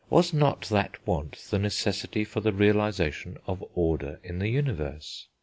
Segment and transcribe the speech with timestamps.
[0.09, 5.27] Was not that want the necessity for the realisation of order in the universe?